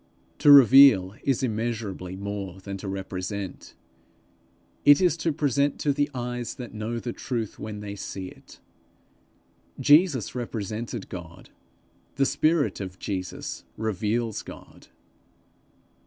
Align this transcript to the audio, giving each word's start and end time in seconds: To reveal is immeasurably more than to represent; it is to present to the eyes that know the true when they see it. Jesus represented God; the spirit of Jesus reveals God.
To 0.39 0.51
reveal 0.51 1.13
is 1.21 1.43
immeasurably 1.43 2.15
more 2.15 2.59
than 2.59 2.75
to 2.77 2.87
represent; 2.87 3.75
it 4.83 4.99
is 4.99 5.15
to 5.17 5.31
present 5.31 5.77
to 5.81 5.93
the 5.93 6.09
eyes 6.11 6.55
that 6.55 6.73
know 6.73 6.97
the 6.97 7.13
true 7.13 7.45
when 7.57 7.81
they 7.81 7.95
see 7.95 8.29
it. 8.29 8.59
Jesus 9.79 10.33
represented 10.33 11.07
God; 11.07 11.51
the 12.15 12.25
spirit 12.25 12.79
of 12.79 12.97
Jesus 12.97 13.63
reveals 13.77 14.41
God. 14.41 14.87